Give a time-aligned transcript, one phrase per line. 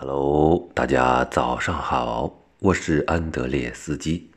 [0.00, 4.30] Hello，大家早上好，我是安德烈斯基。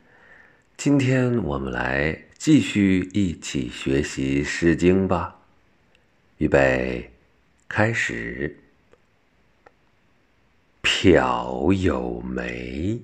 [0.76, 5.38] 今天我们来继续一起学习《诗经》吧。
[6.38, 7.12] 预备，
[7.68, 8.58] 开始。
[10.80, 13.00] 漂有梅，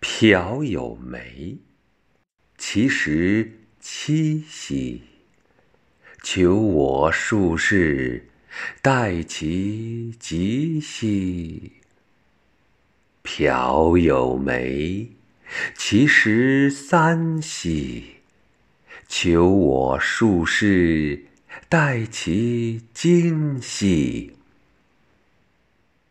[0.00, 1.56] 漂有梅，
[2.58, 5.00] 其实七兮。
[6.22, 8.28] 求我术士。
[8.80, 11.72] 待其吉兮，
[13.22, 15.08] 朴有梅，
[15.76, 18.16] 其实三兮。
[19.08, 21.26] 求我术士，
[21.68, 24.36] 待其今兮。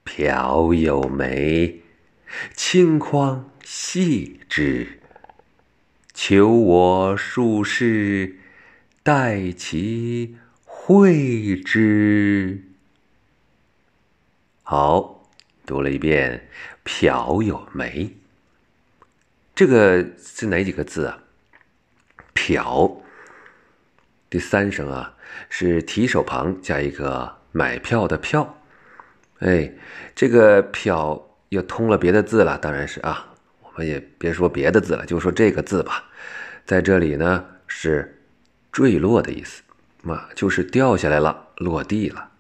[0.03, 1.81] 朴有梅，
[2.55, 4.99] 轻匡细之。
[6.13, 8.37] 求我术士，
[9.01, 10.35] 待其。
[10.91, 12.61] 会之。
[14.61, 15.25] 好，
[15.65, 16.49] 读了一遍
[16.83, 18.17] “朴有梅”，
[19.55, 21.23] 这个是哪几个字啊
[22.35, 23.01] ？“朴”
[24.29, 25.15] 第三声啊，
[25.49, 28.61] 是提手旁加一个买票的“票”。
[29.39, 29.71] 哎，
[30.13, 36.09] 这个“朴”又通了别的字了，当然是啊，我们也别说别的字了，就说这个字吧。
[36.65, 38.21] 在这里呢，是
[38.73, 39.63] 坠落的意思。
[40.04, 42.32] 嘛，就是掉下来了，落地了。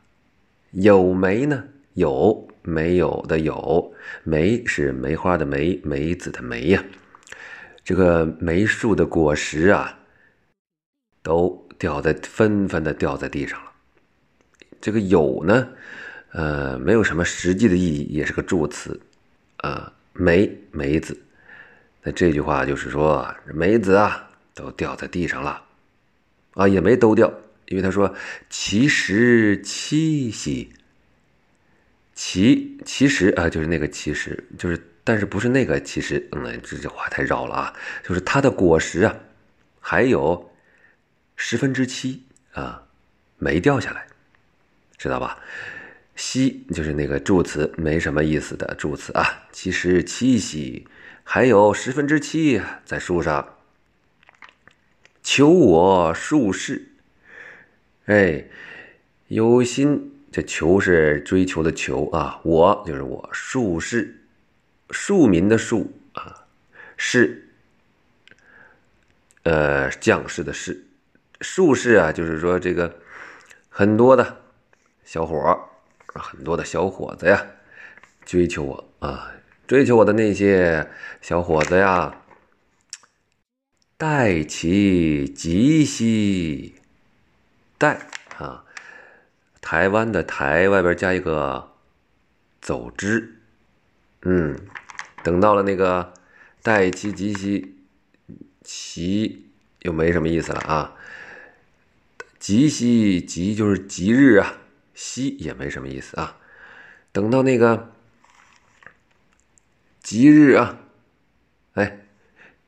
[0.71, 1.63] 有梅呢？
[1.93, 3.93] 有没有的有？
[4.23, 6.83] 梅是梅花的梅，梅子的梅呀。
[7.83, 9.99] 这个梅树的果实啊，
[11.21, 13.71] 都掉在纷纷的掉在地上了。
[14.79, 15.67] 这个有呢，
[16.31, 18.99] 呃，没有什么实际的意义，也是个助词
[19.57, 19.91] 啊。
[20.13, 21.17] 梅梅子，
[22.03, 25.61] 那这句话就是说，梅子啊，都掉在地上了
[26.53, 27.31] 啊，也没都掉。
[27.71, 28.13] 因为他说
[28.49, 30.71] “其实七夕”，
[32.13, 37.73] 其其实啊，就是那个其实，就是但是不是那个其实，嗯，这句话太绕了啊。
[38.03, 39.15] 就是它的果实啊，
[39.79, 40.51] 还有
[41.35, 42.83] 十分之七啊
[43.37, 44.05] 没掉下来，
[44.97, 45.39] 知道吧
[46.15, 49.47] ？“西”就是那个助词，没什么意思的助词啊。
[49.51, 50.85] 其实七夕
[51.23, 53.55] 还有十分之七在树上，
[55.23, 56.90] 求我术士。
[58.11, 58.43] 哎，
[59.29, 64.13] 有心这求是追求的求啊，我就是我术士，
[64.89, 66.45] 庶民的庶啊，
[66.97, 67.47] 士，
[69.43, 70.83] 呃，将士的士，
[71.39, 72.93] 术士啊，就是说这个
[73.69, 74.41] 很多的
[75.05, 75.57] 小伙
[76.07, 77.41] 很多的小伙子呀，
[78.25, 79.31] 追求我啊，
[79.65, 80.85] 追求我的那些
[81.21, 82.13] 小伙子呀，
[83.95, 86.75] 待其吉兮。
[87.81, 87.97] 待
[88.37, 88.63] 啊，
[89.59, 91.71] 台湾的台外边加一个
[92.61, 93.41] 走之，
[94.21, 94.55] 嗯，
[95.23, 96.13] 等到了那个
[96.61, 97.75] 待其吉兮，
[98.63, 99.49] 其
[99.79, 100.93] 又没什么意思了啊。
[102.37, 104.57] 吉兮吉就是吉日啊，
[104.93, 106.37] 兮也没什么意思啊。
[107.11, 107.91] 等到那个
[110.03, 110.77] 吉日啊，
[111.73, 112.05] 哎，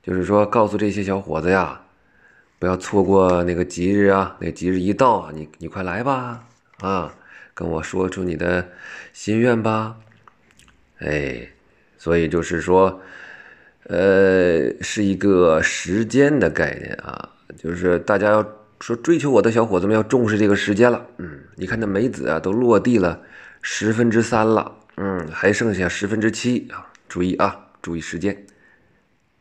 [0.02, 1.83] 就是说告诉这些小伙子呀。
[2.64, 4.38] 不要错过那个吉日啊！
[4.40, 6.46] 那吉日一到，你你快来吧，
[6.80, 7.14] 啊，
[7.54, 8.66] 跟我说出你的
[9.12, 9.98] 心愿吧。
[11.00, 11.46] 哎，
[11.98, 13.02] 所以就是说，
[13.88, 18.48] 呃，是一个时间的概念啊，就是大家要
[18.80, 21.06] 说追求我的小伙子们要重视这个时间了。
[21.18, 23.20] 嗯，你看那梅子啊，都落地了
[23.62, 28.46] 十分之三了，嗯，还剩下十分之七啊，注意啊，注意时间。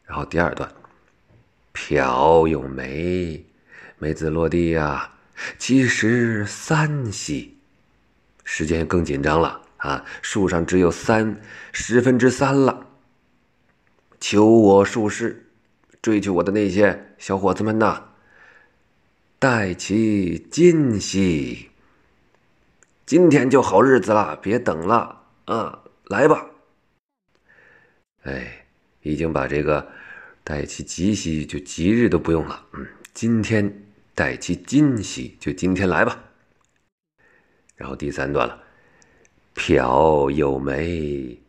[0.06, 0.68] 然后第二段。
[1.72, 3.44] 朴有梅，
[3.98, 5.10] 梅子落地呀，
[5.58, 7.56] 其实三息。
[8.44, 10.04] 时间更紧张了啊！
[10.20, 11.40] 树上只有三
[11.72, 12.86] 十分之三了。
[14.20, 15.46] 求我术士，
[16.02, 18.02] 追求我的那些小伙子们呐，
[19.38, 21.70] 待其今兮。
[23.06, 25.82] 今天就好日子了，别等了啊！
[26.06, 26.46] 来吧。
[28.24, 28.66] 哎，
[29.00, 29.88] 已经把这个。
[30.44, 32.66] 待其吉兮，就吉日都不用了。
[32.72, 32.84] 嗯，
[33.14, 36.18] 今天待其今兮，就今天来吧。
[37.76, 38.60] 然后第三段了，
[39.54, 41.40] 朴有梅，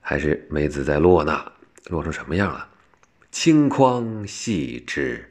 [0.00, 1.52] 还是梅子在落呢？
[1.88, 2.68] 落成什么样了？
[3.30, 5.30] 轻筐细枝。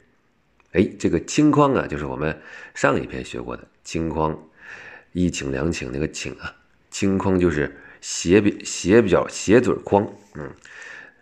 [0.72, 2.40] 哎，这个轻筐啊，就是我们
[2.74, 4.48] 上一篇学过的轻筐，
[5.12, 6.54] 一请两请那个请啊，
[6.88, 10.08] 轻筐就是斜比斜比较斜嘴匡。
[10.34, 10.54] 嗯，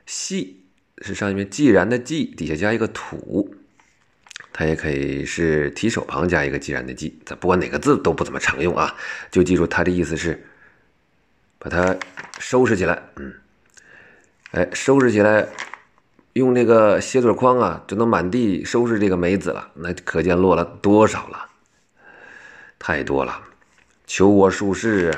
[0.04, 0.56] 细。
[1.02, 3.54] 是上面既然的既底下加一个土，
[4.52, 8.94] 它也可以是提手旁加一个既然的既，咱不管哪个字都不怎么常用啊，
[9.30, 10.44] 就记住它的意思是
[11.58, 11.96] 把它
[12.38, 13.02] 收拾起来。
[13.16, 13.32] 嗯，
[14.52, 15.46] 哎，收拾起来，
[16.32, 19.70] 用那个鞋嘴筐啊，就能满地收拾这个梅子了。
[19.74, 21.46] 那可见落了多少了？
[22.78, 23.42] 太多了。
[24.06, 25.14] 求我术士，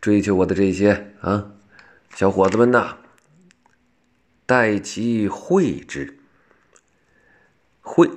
[0.00, 1.46] 追求我的这些啊，
[2.14, 2.96] 小伙子们呐，
[4.46, 6.16] 待其会之。
[7.80, 8.08] 会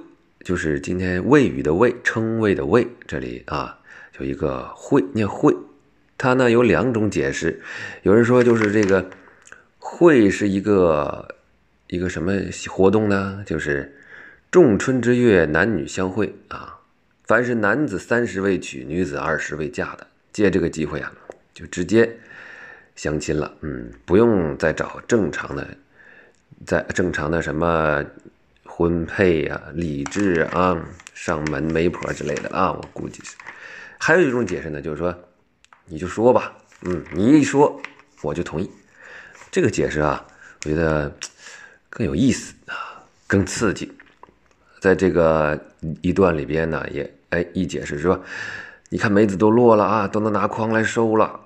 [0.44, 3.80] 就是今天谓语的谓，称谓的谓，这里啊，
[4.20, 5.56] 有一个会，念会。
[6.18, 7.62] 它呢有两种解释，
[8.04, 9.10] 有人说就是这个
[9.78, 11.36] 会是一个
[11.88, 12.34] 一个什么
[12.70, 13.44] 活动呢？
[13.46, 13.98] 就是
[14.52, 16.80] 仲春之月，男女相会啊。
[17.26, 21.14] 凡是男子三十未娶，女子二十未嫁的，借这个机会啊，
[21.54, 22.18] 就直接
[22.96, 23.56] 相亲了。
[23.62, 25.78] 嗯，不用再找正常的，
[26.66, 28.04] 在正常的什么
[28.66, 30.78] 婚配呀、礼制啊、
[31.14, 32.72] 上门媒婆之类的啊。
[32.72, 33.36] 我估计是。
[33.98, 35.14] 还有一种解释呢，就是说。
[35.92, 36.54] 你就说吧，
[36.84, 37.82] 嗯，你一说
[38.22, 38.70] 我就同意。
[39.50, 40.24] 这个解释啊，
[40.64, 41.12] 我觉得
[41.90, 43.92] 更有意思啊，更刺激。
[44.80, 45.60] 在这个
[46.04, 48.24] 一段里边呢，也哎一解释说，
[48.90, 51.40] 你看梅子都落了啊，都能拿筐来收了。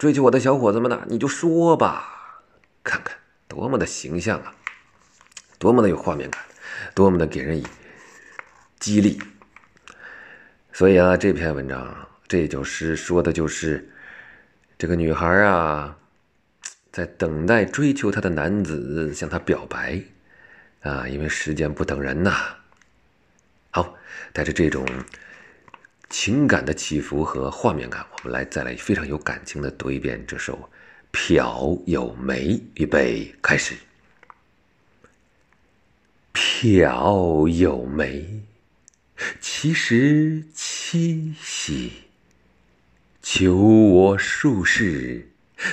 [0.00, 2.42] 追求我的小伙子们呢，你就说吧，
[2.82, 3.16] 看看
[3.56, 4.54] 多么的形象啊，
[5.58, 6.44] 多么的有画面感，
[6.94, 7.66] 多么的给人以
[8.78, 9.18] 激励。
[10.74, 12.06] 所以啊，这篇文章。
[12.28, 13.88] 这就是说的，就是
[14.76, 15.96] 这个女孩啊，
[16.92, 20.02] 在等待追求她的男子向她表白
[20.82, 22.56] 啊，因为时间不等人呐。
[23.70, 23.96] 好，
[24.34, 24.86] 带着这种
[26.10, 30.54] 情感的起伏和画面感，我们来再来非常有感情的读一遍这首
[31.16, 32.48] 《皎有梅》。
[32.74, 33.74] 预备，开始。
[36.34, 38.42] 皎有梅，
[39.40, 41.90] 其实七夕。
[43.22, 45.30] 求我术士，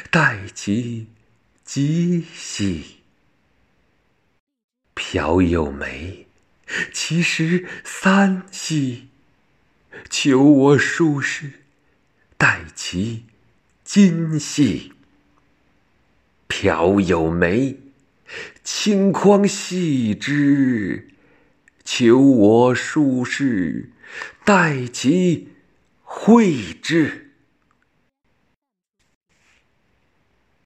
[0.10, 1.08] 待其
[1.66, 3.02] 吉兮。
[4.96, 6.26] 皎有梅，
[6.94, 9.10] 其实三兮。
[10.10, 11.52] 求我术士，
[12.38, 13.26] 待其
[13.84, 14.93] 今兮。
[16.64, 17.78] 皎有梅，
[18.64, 21.10] 轻筐系之。
[21.84, 23.90] 求我术士，
[24.46, 25.50] 待其
[26.02, 27.23] 会之。